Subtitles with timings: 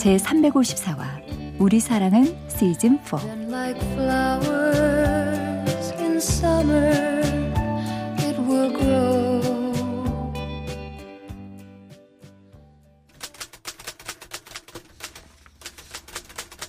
[0.00, 3.18] 제 354화 우리 사랑은 시즌 4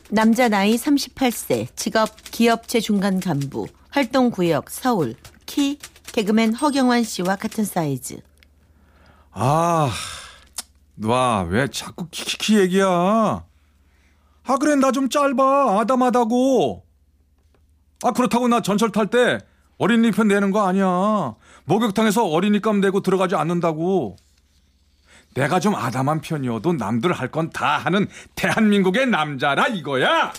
[0.10, 5.80] 남자 나이 38세, 직업 기업체 중간 간부, 활동 구역 서울, 키
[6.12, 8.20] 개그맨 허경환 씨와 같은 사이즈.
[9.32, 9.90] 아,
[11.04, 12.86] 와, 왜 자꾸 키키키 얘기야?
[12.88, 15.80] 아, 그래, 나 좀 짧아.
[15.80, 16.84] 아담하다고.
[18.04, 19.38] 아, 그렇다고 나 전철 탈 때
[19.78, 21.36] 어린이 편 내는 거 아니야.
[21.66, 24.16] 목욕탕에서 어린이값 내고 들어가지 않는다고.
[25.34, 30.34] 내가 좀 아담한 편이어도 남들 할 건 다 하는 대한민국의 남자라 이거야.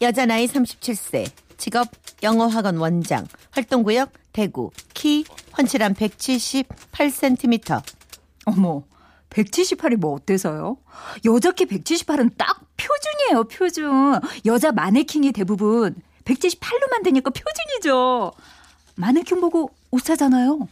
[0.00, 1.88] 여자 나이 37세, 직업
[2.22, 5.24] 영어학원 원장, 활동구역 대구, 키
[5.58, 7.82] 헌칠한 178cm.
[8.48, 8.82] 어머,
[9.30, 10.78] 178이 뭐 어때서요?
[11.26, 14.20] 여자 키 178은 딱 표준이에요, 표준.
[14.46, 18.32] 여자 마네킹이 대부분 178로 만드니까 표준이죠.
[18.96, 20.66] 마네킹 보고 옷 사잖아요.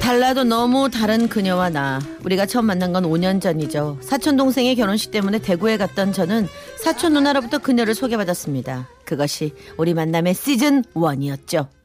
[0.00, 2.00] 달라도 너무 다른 그녀와 나.
[2.24, 3.98] 우리가 처음 만난 건 5년 전이죠.
[4.00, 6.48] 사촌 동생의 결혼식 때문에 대구에 갔던 저는
[6.82, 8.88] 사촌 누나로부터 그녀를 소개받았습니다.
[9.04, 11.77] 그것이 우리 만남의 시즌 1이었죠.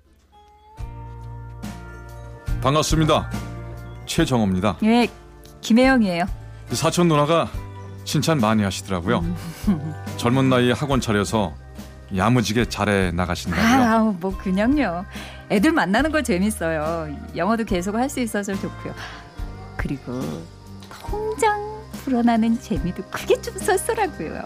[2.63, 3.29] 반갑습니다.
[4.05, 4.77] 최정호입니다.
[4.83, 5.09] 예,
[5.59, 6.23] 김혜영이에요.
[6.71, 7.49] 사촌 누나가
[8.05, 9.21] 칭찬 많이 하시더라고요.
[10.15, 11.53] 젊은 나이에 학원 차려서
[12.15, 13.83] 야무지게 잘해 나가신다고요.
[13.83, 15.05] 아, 뭐 그냥요.
[15.51, 17.13] 애들 만나는 거 재밌어요.
[17.35, 18.93] 영어도 계속 할 수 있어서 좋고요.
[19.75, 20.21] 그리고
[20.89, 21.59] 통장
[22.05, 24.41] 불어나는 재미도 크게 좀 쏠쏠하고요.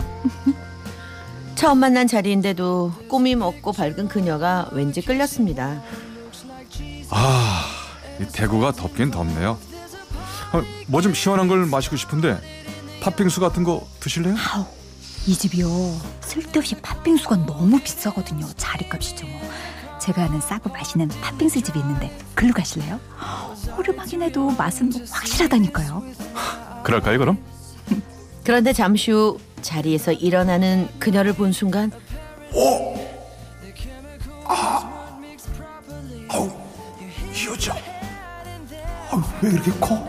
[1.53, 5.81] 처음 만난 자리인데도 꾸밈 없고 밝은 그녀가 왠지 끌렸습니다.
[7.11, 7.76] 아, 이
[8.31, 9.57] 대구가 덥긴 덥네요.
[10.51, 12.39] 아, 뭐좀 시원한 걸 마시고 싶은데
[13.01, 14.35] 팥빙수 같은 거 드실래요?
[14.53, 14.65] 아우,
[15.27, 15.67] 이 집이요.
[16.21, 18.47] 쓸데없이 팥빙수가 너무 비싸거든요.
[18.57, 19.27] 자리값이죠.
[19.27, 19.41] 뭐.
[19.99, 22.99] 제가 아는 싸고 맛있는 팥빙수 집이 있는데 글로 가실래요?
[23.75, 26.03] 허름하긴 해도 맛은 뭐 확실하다니까요.
[26.83, 27.37] 그럴까요, 그럼?
[28.43, 31.91] 그런데 잠시 후 자리에서 일어나는 그녀를 본 순간
[32.53, 32.96] 아
[39.41, 40.07] 왜 이렇게 커?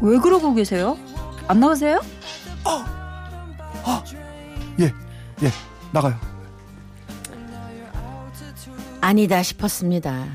[0.00, 0.98] 왜 그러고 계세요?
[1.48, 2.00] 안 나오세요?
[4.80, 5.50] 예, 예,
[5.92, 6.14] 나가요.
[9.00, 10.26] 아니다 싶었습니다.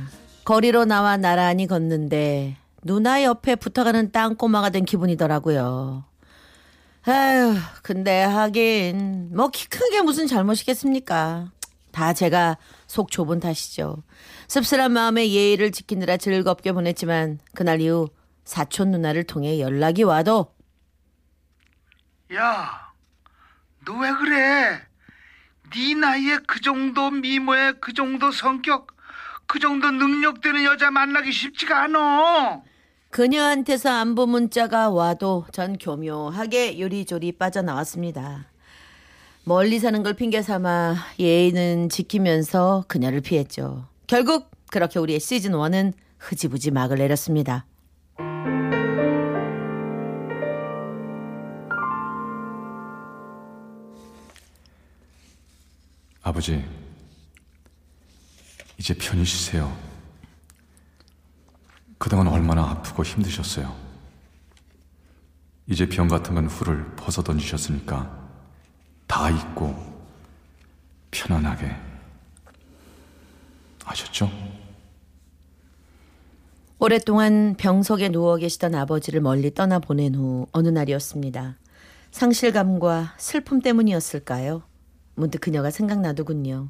[0.43, 6.03] 거리로 나와 나란히 걷는데 누나 옆에 붙어가는 땅꼬마가 된 기분이더라고요.
[7.05, 11.51] 아휴, 근데 하긴 뭐 키 큰 게 무슨 잘못이겠습니까?
[11.97, 14.03] 다 제가 속 좁은 탓이죠.
[14.47, 18.07] 씁쓸한 마음에 예의를 지키느라 즐겁게 보냈지만 그날 이후
[18.43, 20.53] 사촌 누나를 통해 연락이 와도
[22.35, 22.91] 야,
[23.83, 24.79] 너 왜 그래?
[25.73, 28.95] 네 나이에 그 정도 미모에 그 정도 성격,
[29.47, 32.63] 그 정도 능력 되는 여자 만나기 쉽지가 않어.
[33.09, 38.45] 그녀한테서 안부 문자가 와도 전 교묘하게 요리조리 빠져나왔습니다.
[39.47, 43.87] 멀리 사는 걸 핑계 삼아 예의는 지키면서 그녀를 피했죠.
[44.05, 47.65] 결국 그렇게 우리의 시즌 1은 흐지부지 막을 내렸습니다.
[56.21, 56.61] 아버지,
[58.77, 59.73] 이제 편히 쉬세요.
[61.97, 63.73] 그동안 얼마나 아프고 힘드셨어요.
[65.67, 68.26] 이제 병 같은 건 후를 벗어 던지셨으니까
[69.17, 69.73] 다 잊고
[71.09, 71.75] 편안하게
[73.83, 74.29] 아셨죠?
[76.77, 81.57] 오랫동안 병석에 누워 계시던 아버지를 멀리 떠나 보낸 후 어느 날이었습니다.
[82.11, 84.61] 상실감과 슬픔 때문이었을까요?
[85.15, 86.69] 문득 그녀가 생각나더군요.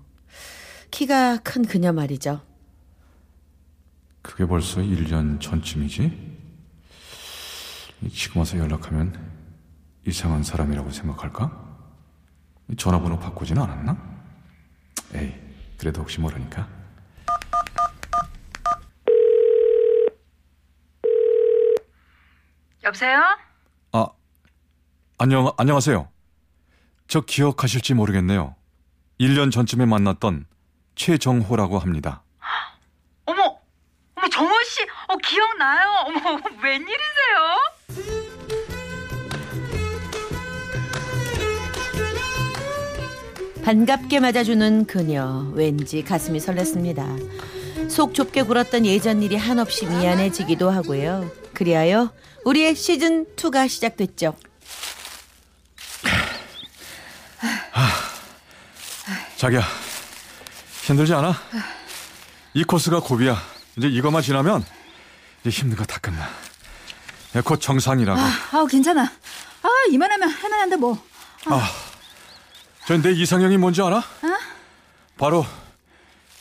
[0.89, 2.39] 키가 큰 그녀 말이죠.
[4.21, 6.37] 그게 벌써 1년 전쯤이지?
[8.13, 9.13] 지금 와서 연락하면
[10.05, 11.66] 이상한 사람이라고 생각할까?
[12.75, 13.97] 전화번호 바꾸지는 않았나?
[15.13, 15.33] 에이,
[15.77, 16.67] 그래도 혹시 모르니까.
[22.83, 23.21] 여보세요?
[23.93, 24.07] 아,
[25.17, 26.09] 안녕, 안녕하세요.
[27.07, 28.55] 저 기억하실지 모르겠네요.
[29.19, 30.45] 1년 전쯤에 만났던
[30.95, 32.23] 최정호라고 합니다.
[33.25, 33.59] 어머,
[34.15, 35.89] 어머, 정호 씨, 어, 기억나요?
[36.05, 37.76] 어머, 웬일이세요?
[43.67, 47.91] 반갑게 맞아주는 그녀 왠지 가슴이 설렜습니다.
[47.91, 51.29] 속 좁게 굴었던 예전 일이 한없이 미안해지기도 하고요.
[51.53, 52.13] 그리하여
[52.45, 54.35] 우리의 시즌 2가 시작됐죠.
[59.35, 59.61] 자기야,
[60.83, 61.35] 힘들지 않아?
[62.53, 63.35] 이 코스가 고비야.
[63.77, 64.63] 이제 이것만 지나면
[65.41, 66.29] 이제 힘든 거 다 끝나.
[67.35, 68.17] 야, 곧 정상이라고.
[68.17, 69.03] 아, 괜찮아.
[69.03, 70.97] 아 이만하면 할만한데 뭐.
[72.87, 74.01] 저내 이상형이 뭔지 알아?
[75.17, 75.45] 바로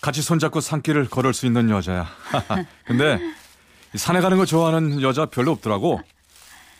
[0.00, 2.06] 같이 손잡고 산길을 걸을 수 있는 여자야.
[2.86, 3.18] 근데
[3.94, 6.00] 이 산에 가는 거 좋아하는 여자 별로 없더라고.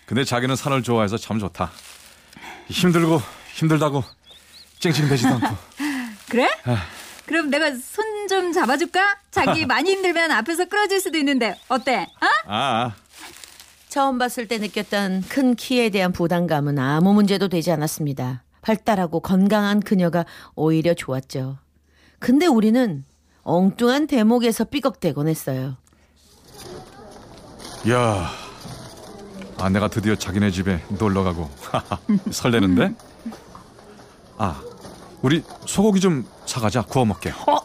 [0.07, 1.71] 근데 자기는 산을 좋아해서 참 좋다.
[2.69, 3.21] 힘들고
[3.55, 4.05] 힘들다고
[4.79, 5.57] 찡찡대지도 않고.
[6.31, 6.49] 그래?
[7.27, 9.19] 그럼 내가 손 좀 잡아줄까?
[9.31, 12.09] 자기 많이 힘들면 앞에서 끌어줄 수도 있는데 어때?
[12.21, 12.27] 어?
[12.49, 12.93] 아,
[13.89, 18.43] 처음 봤을 때 느꼈던 큰 키에 대한 부담감은 아무 문제도 되지 않았습니다.
[18.67, 20.27] 발달하고 건강한 그녀가
[20.57, 21.59] 오히려 좋았죠.
[22.19, 23.05] 근데 우리는
[23.45, 25.77] 엉뚱한 대목에서 삐걱대곤 했어요.
[27.89, 28.29] 야,
[29.59, 31.49] 아 내가 드디어 자기네 집에 놀러 가고
[32.33, 32.93] 설레는데?
[34.37, 34.61] 아,
[35.23, 37.31] 우리 소고기 좀 사가자 구워 먹게.
[37.31, 37.59] 어?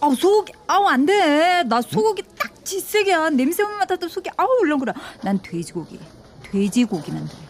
[0.00, 1.62] 아 소고기 아우 안 돼.
[1.62, 3.30] 나 소고기 딱 질색이야.
[3.30, 4.92] 냄새만 맡아도 속이 아우 울렁거려.
[5.22, 6.00] 난 돼지고기.
[6.42, 7.41] 돼지고기만 돼.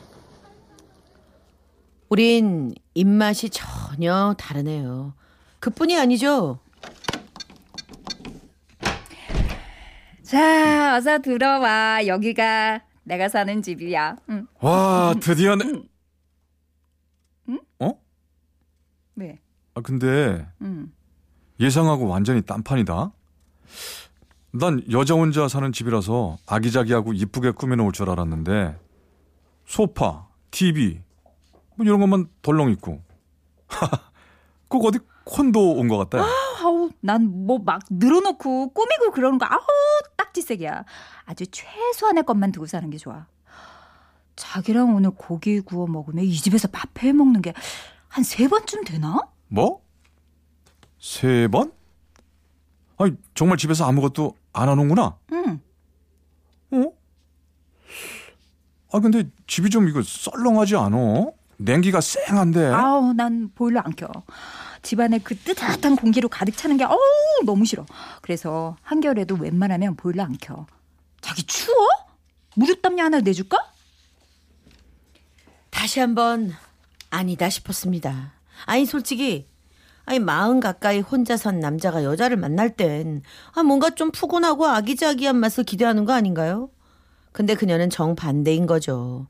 [2.13, 5.15] 우린 입맛이 전혀 다르네요.
[5.61, 6.59] 그뿐이 아니죠.
[10.23, 12.07] 자, 어서 들어와.
[12.07, 14.17] 여기가 내가 사는 집이야.
[14.29, 14.47] 응.
[14.61, 15.65] 와, 드디어 내...
[17.81, 17.99] 어?
[19.17, 19.41] 왜?
[19.75, 20.93] 아 근데 응.
[21.61, 23.11] 예상하고 완전히 딴판이다.
[24.51, 28.79] 난 여자 혼자 사는 집이라서 아기자기하고 이쁘게 꾸며놓을 줄 알았는데
[29.65, 31.01] 소파, TV
[31.77, 33.01] 뭐 이런 것만 덜렁 있고
[34.69, 36.25] 꼭 어디 콘도 온 것 같다.
[36.63, 39.61] 아우, 난 뭐 막 늘어놓고 꾸미고 그러는 거 아우
[40.17, 40.85] 딱지색이야.
[41.25, 43.27] 아주 최소한의 것만 두고 사는 게 좋아.
[44.37, 47.53] 자기랑 오늘 고기 구워 먹으면 이 집에서 밥 해 먹는 게
[48.09, 49.21] 한 세 번쯤 되나?
[49.49, 49.83] 뭐?
[50.99, 51.73] 세 번?
[52.99, 55.17] 아니 정말 집에서 아무것도 안 하는구나.
[55.33, 55.61] 응.
[56.73, 56.93] 어?
[58.93, 61.33] 아 근데 집이 좀 이거 썰렁하지 않어?
[61.65, 62.67] 냉기가 쌩한데.
[62.67, 64.09] 아우, 난 보일러 안 켜.
[64.83, 66.99] 집안에 그 뜨뜻한 공기로 가득 차는 게 어우
[67.45, 67.87] 너무 싫어.
[68.21, 70.67] 그래서 한겨울에도 웬만하면 보일러 안 켜.
[71.21, 71.77] 자기 추워?
[72.57, 73.59] 무릎담요 하나 내줄까?
[75.71, 76.53] 다시 한번
[77.11, 78.33] 아니다 싶었습니다.
[78.67, 79.49] 아니 솔직히
[80.05, 83.23] 아니 마흔 가까이 혼자 산 남자가 여자를 만날 땐
[83.55, 86.71] 아, 뭔가 좀 푸근하고 아기자기한 맛을 기대하는 거 아닌가요?
[87.31, 89.27] 근데 그녀는 정반대인 거죠.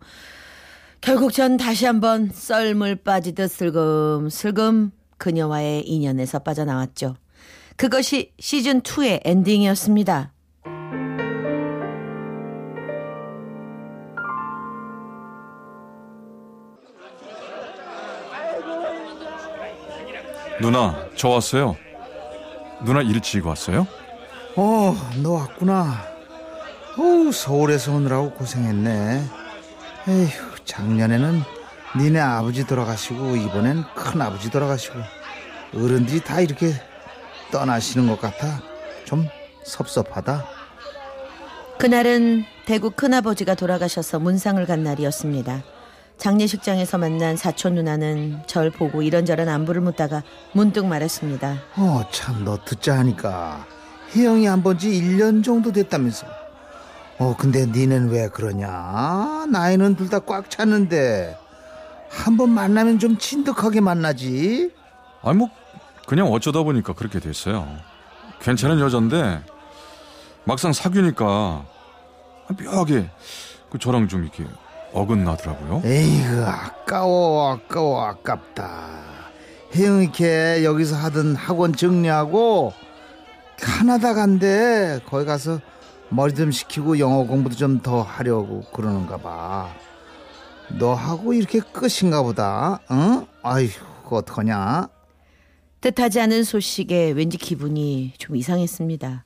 [1.02, 7.16] 결국 전 다시 한번 썰물 빠지듯 슬금슬금 그녀와의 인연에서 빠져나왔죠.
[7.76, 10.32] 그것이 시즌2의 엔딩이었습니다.
[20.60, 21.76] 누나 저 왔어요.
[22.84, 23.88] 누나 일찍 왔어요?
[24.54, 26.04] 어, 너 왔구나.
[26.96, 29.24] 어우, 서울에서 오느라고 고생했네.
[30.08, 31.42] 에휴, 작년에는
[31.96, 34.98] 니네 아버지 돌아가시고 이번엔 큰 아버지 돌아가시고
[35.74, 36.72] 어른들이 다 이렇게
[37.50, 38.62] 떠나시는 것 같아.
[39.04, 39.26] 좀
[39.64, 40.44] 섭섭하다.
[41.78, 45.62] 그날은 대구 큰아버지가 돌아가셔서 문상을 간 날이었습니다.
[46.16, 51.56] 장례식장에서 만난 사촌 누나는 절 보고 이런저런 안부를 묻다가 문득 말했습니다.
[51.76, 53.66] 어, 참, 너 듣자 하니까
[54.14, 56.41] 혜영이 안본지 1년 정도 됐다면서.
[57.22, 59.46] 어, 근데 니는 왜 그러냐?
[59.48, 61.38] 나이는 둘 다 꽉 찼는데.
[62.10, 64.70] 한번 만나면 좀 진득하게 만나지.
[65.22, 65.48] 아니 뭐
[66.08, 67.66] 그냥 어쩌다 보니까 그렇게 됐어요.
[68.40, 69.40] 괜찮은 여잔데
[70.44, 71.64] 막상 사귀니까
[72.60, 73.08] 묘하게
[73.70, 74.44] 그 저랑 좀 이렇게
[74.92, 75.82] 어긋나더라고요.
[75.84, 78.88] 에이그, 아까워, 아까워, 아깝다.
[79.74, 82.74] 혜영이 걔 여기서 하던 학원 정리하고
[83.56, 85.00] 캐나다 간대.
[85.08, 85.60] 거기 가서
[86.12, 89.72] 머리 좀 식히고 영어 공부도 좀 더 하려고 그러는가 봐.
[90.78, 92.80] 너하고 이렇게 끝인가 보다.
[92.90, 93.26] 응?
[93.42, 93.68] 아휴,
[94.10, 94.88] 어떡하냐?
[95.80, 99.24] 뜻하지 않은 소식에 왠지 기분이 좀 이상했습니다.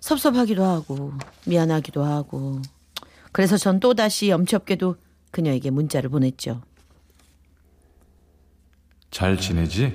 [0.00, 1.12] 섭섭하기도 하고
[1.46, 2.60] 미안하기도 하고
[3.32, 4.96] 그래서 전 또다시 염치없게도
[5.32, 6.62] 그녀에게 문자를 보냈죠.
[9.10, 9.92] 잘 지내지?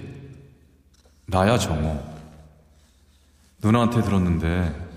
[1.27, 2.03] 나야 정호.
[3.63, 4.92] 누나한테 들었는데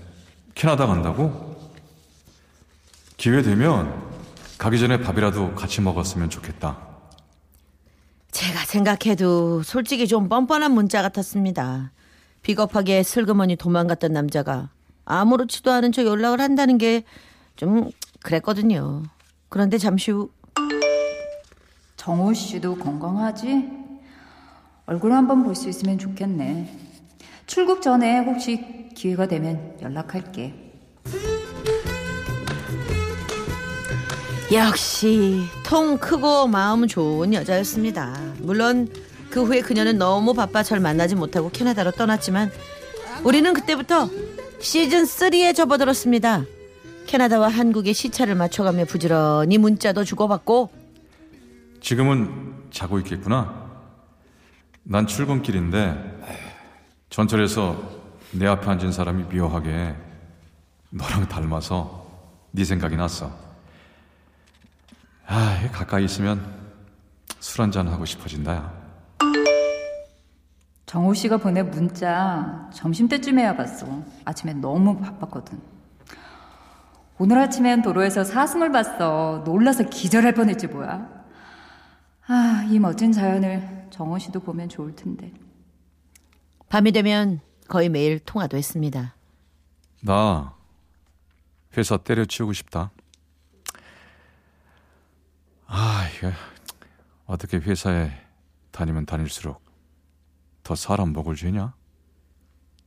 [0.57, 1.55] 캐나다 간다고?
[3.15, 3.93] 기회 되면
[4.57, 6.75] 가기 전에 밥이라도 같이 먹었으면 좋겠다.
[8.31, 11.91] 제가 생각해도 솔직히 좀 뻔뻔한 문자 같았습니다.
[12.41, 14.69] 비겁하게 슬그머니 도망갔던 남자가
[15.05, 17.03] 아무렇지도 않은 척 연락을 한다는 게
[17.55, 17.89] 좀
[18.21, 19.01] 그랬거든요.
[19.49, 20.29] 그런데 잠시 후
[21.95, 23.67] 정호 씨도 건강하지?
[24.85, 26.86] 얼굴 한번 볼 수 있으면 좋겠네.
[27.47, 30.53] 출국 전에 혹시 기회가 되면 연락할게.
[34.53, 38.15] 역시 통 크고 마음 좋은 여자였습니다.
[38.39, 38.89] 물론
[39.29, 42.51] 그 후에 그녀는 너무 바빠 절 만나지 못하고 캐나다로 떠났지만
[43.23, 44.09] 우리는 그때부터
[44.59, 46.43] 시즌 3에 접어들었습니다.
[47.07, 50.69] 캐나다와 한국의 시차를 맞춰가며 부지런히 문자도 주고받고
[51.79, 53.67] 지금은 자고 있겠구나.
[54.83, 56.16] 난 출근길인데
[57.09, 57.77] 전철에서
[58.33, 59.95] 내 앞에 앉은 사람이 묘하게
[60.89, 62.05] 너랑 닮아서
[62.51, 63.31] 네 생각이 났어.
[65.25, 66.45] 아, 가까이 있으면
[67.39, 68.53] 술 한잔 하고 싶어진다.
[68.53, 68.77] 야.
[70.85, 73.87] 정호 씨가 보낸 문자 점심 때쯤에야 봤어.
[74.23, 75.59] 아침에 너무 바빴거든.
[77.19, 79.41] 오늘 아침엔 도로에서 사슴을 봤어.
[79.43, 81.07] 놀라서 기절할 뻔했지 뭐야.
[82.27, 85.31] 아, 이 멋진 자연을 정호 씨도 보면 좋을 텐데.
[86.69, 89.15] 밤이 되면 거의 매일 통화도 했습니다.
[90.01, 90.55] 나
[91.77, 92.91] 회사 때려치우고 싶다.
[95.67, 96.31] 아, 이거
[97.25, 98.11] 어떻게 회사에
[98.71, 99.61] 다니면 다닐수록
[100.63, 101.73] 더 사람 목을 죄냐?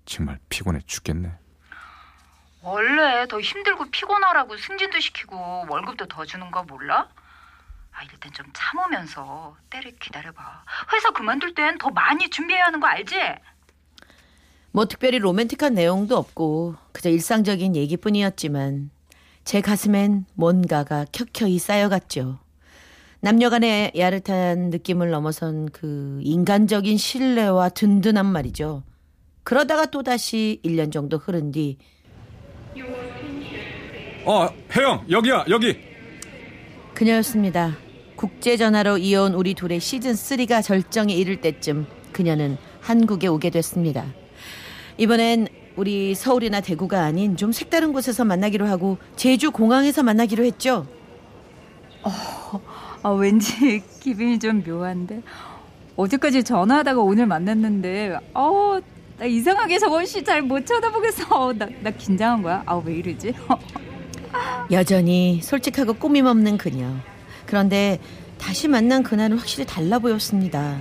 [0.07, 1.33] 정말 피곤해 죽겠네.
[2.63, 7.09] 원래 더 힘들고 피곤하라고 승진도 시키고 월급도 더 주는 거 몰라?
[7.93, 10.65] 아, 이럴 땐좀 참으면서 때를 기다려봐.
[10.93, 13.17] 회사 그만둘 땐 더 많이 준비해야 하는 거 알지?
[14.73, 18.91] 뭐 특별히 로맨틱한 내용도 없고 그저 일상적인 얘기뿐이었지만
[19.45, 22.39] 제 가슴엔 뭔가가 켜켜이 쌓여갔죠.
[23.21, 28.83] 남녀 간의 야릇한 느낌을 넘어선 그 인간적인 신뢰와 든든한 말이죠.
[29.43, 31.77] 그러다가 또다시 1년 정도 흐른 뒤
[34.25, 35.77] 어, 혜영, 여기야, 여기.
[36.95, 37.77] 그녀였습니다.
[38.17, 44.05] 국제 전화로 이어온 우리 둘의 시즌 3가 절정에 이를 때쯤 그녀는 한국에 오게 됐습니다.
[45.05, 50.87] 이번엔 우리 서울이나 대구가 아닌 좀 색다른 곳에서 만나기로 하고 제주 공항에서 만나기로 했죠.
[53.03, 55.23] 아, 왠지 기분이 좀 묘한데.
[55.97, 58.79] 어제까지 전화하다가 오늘 만났는데, 어,
[59.19, 61.25] 나 이상하게 정원 씨 잘 못 쳐다보겠어.
[61.35, 62.63] 어, 나, 나 긴장한 거야?
[62.67, 63.33] 아, 왜 이러지?
[64.71, 66.91] 여전히 솔직하고 꾸밈 없는 그녀.
[67.47, 67.99] 그런데
[68.37, 70.77] 다시 만난 그날은 확실히 달라 보였습니다.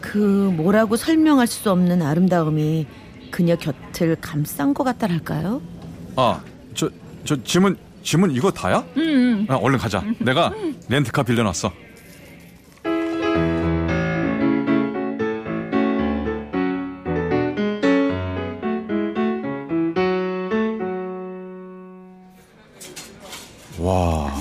[0.00, 0.18] 그
[0.56, 2.86] 뭐라고 설명할 수 없는 아름다움이
[3.30, 5.60] 그녀 곁을 감싼 것 같다랄까요?
[6.16, 6.40] 아,
[6.74, 6.90] 저,
[7.24, 8.84] 저 짐은 짐은 이거 다야?
[8.96, 9.46] 응.
[9.48, 10.02] 아, 얼른 가자.
[10.18, 10.52] 내가
[10.88, 11.72] 렌트카 빌려놨어.
[23.78, 24.32] 와,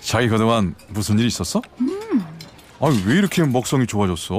[0.00, 1.62] 자기 그동안 무슨 일 있었어?
[2.78, 4.36] 아, 왜 이렇게 먹성이 좋아졌어?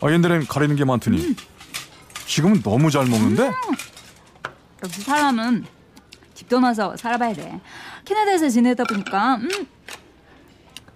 [0.00, 1.34] 아, 옛날엔 가리는 게 많더니
[2.26, 3.52] 지금은 너무 잘 먹는데?
[4.84, 5.64] 역시 사람은
[6.34, 7.60] 집 떠나서 살아봐야 돼.
[8.04, 9.48] 캐나다에서 지내다 보니까 음,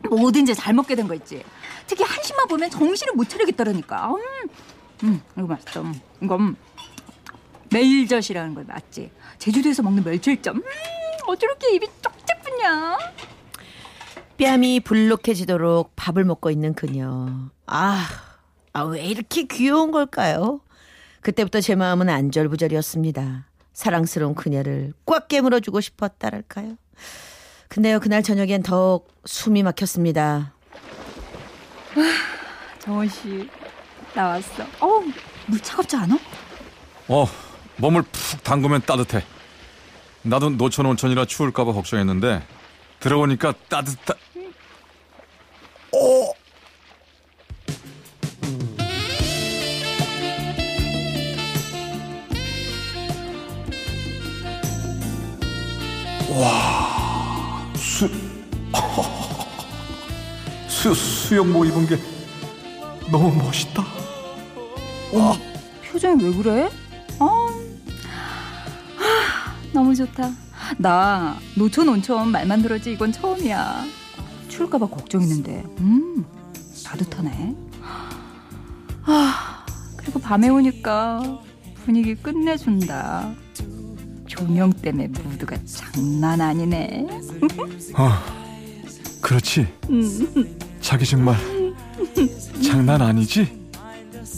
[0.09, 1.43] 뭐든지 잘 먹게 된 거 있지.
[1.87, 4.11] 특히 한식만 보면 정신을 못 차리겠더라니까.
[4.11, 4.49] 음,
[5.05, 5.81] 음 이거 맛있어.
[5.83, 6.57] 음, 이건
[7.71, 9.11] 멜젓이라는 거 맞지?
[9.39, 10.57] 제주도에서 먹는 멸치점.
[10.57, 10.63] 음,
[11.27, 12.99] 어저렇게 입이 쩍쩍 붙냐?
[14.37, 17.29] 뺨이 불룩해지도록 밥을 먹고 있는 그녀.
[17.67, 18.07] 아,
[18.73, 20.61] 아, 왜 이렇게 귀여운 걸까요?
[21.21, 23.47] 그때부터 제 마음은 안절부절이었습니다.
[23.73, 26.77] 사랑스러운 그녀를 꽉 깨물어주고 싶었다랄까요?
[27.69, 30.55] 근데요, 그날 저녁엔 더욱 숨이 막혔습니다.
[32.81, 33.49] 정원 씨
[34.15, 34.65] 나왔어.
[34.81, 35.05] 어우,
[35.47, 36.19] 물 차갑지 않아?
[37.09, 37.27] 어,
[37.77, 39.23] 몸을 푹 담그면 따뜻해.
[40.23, 42.43] 나도 노천 온천이라 추울까봐 걱정했는데
[42.99, 44.15] 들어보니까 따뜻하.
[60.81, 61.99] 수 수영복 입은 게
[63.13, 63.85] 너무 멋있다.
[65.85, 66.71] 표정이 왜 그래?
[67.19, 67.27] 어,
[68.97, 70.31] 하, 너무 좋다.
[70.79, 73.85] 나 노천 온천 말만 들었지 이건 처음이야.
[74.49, 76.25] 추울까봐 걱정했는데, 음,
[76.83, 77.55] 따뜻하네.
[79.05, 79.67] 아,
[79.99, 81.43] 그리고 밤에 오니까
[81.85, 83.35] 분위기 끝내준다.
[84.27, 87.07] 조명 때문에 무드가 장난 아니네.
[87.95, 88.23] 아,
[89.21, 89.67] 그렇지.
[89.91, 90.57] 음,
[90.91, 91.37] 자기 정말
[92.61, 93.47] 장난 아니지?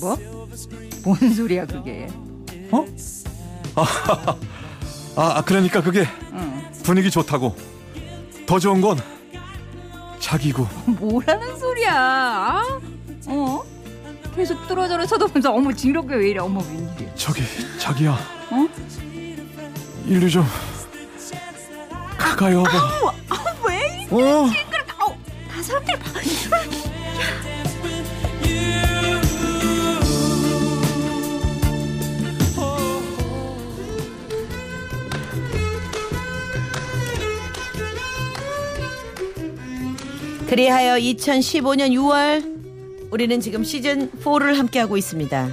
[0.03, 0.19] 뭐?
[1.03, 2.07] 뭔 소리야 그게?
[2.71, 2.85] 어?
[5.17, 6.71] 아, 그러니까 그게 응.
[6.83, 7.57] 분위기 좋다고.
[8.45, 8.99] 더 좋은 건
[10.19, 10.69] 자기고.
[10.89, 11.95] 뭐라는 소리야?
[11.95, 12.81] 아?
[13.29, 13.65] 어?
[14.37, 16.41] 계속 뚫어져라 쳐다보면서 어머 징그럽게 왜 이래?
[16.41, 17.15] 어머 웬일이야?
[17.15, 17.45] 저기
[17.79, 18.11] 자기야.
[18.51, 18.69] 어?
[20.07, 20.45] 일로 좀
[22.19, 22.71] 가까이 와봐.
[23.31, 24.07] 아, 왜?
[24.11, 24.51] 어?
[25.63, 26.13] 다 사람들 봐.
[40.49, 45.49] 그리하여 2015년 6월 우리는 지금 시즌 4를 함께하고 있습니다.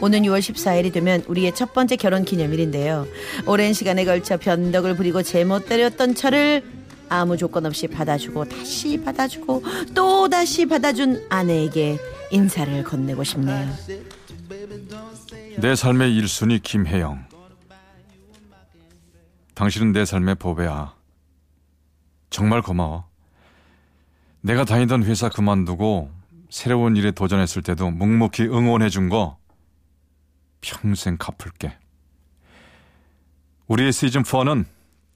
[0.00, 3.08] 오는 6월 14일이 되면 우리의 첫 번째 결혼 기념일인데요.
[3.46, 5.22] 오랜 시간에 걸쳐 변덕을 부리고
[5.60, 6.62] 때렸던 저를
[7.08, 9.62] 아무 조건 없이 받아주고 다시 받아주고
[9.94, 11.98] 또 다시 받아준 아내에게
[12.30, 13.68] 인사를 건네고 싶네요.
[15.58, 17.24] 내 삶의 1순위 김혜영.
[19.54, 20.94] 당신은 내 삶의 보배야.
[22.30, 23.08] 정말 고마워.
[24.42, 26.10] 내가 다니던 회사 그만두고
[26.50, 29.38] 새로운 일에 도전했을 때도 묵묵히 응원해 준 거
[30.60, 31.76] 평생 갚을게.
[33.68, 34.64] 우리의 시즌 4는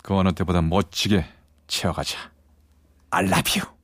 [0.02, 1.24] 그 어느 때보다 멋지게
[1.70, 2.18] 채워가자.
[3.12, 3.79] I love you.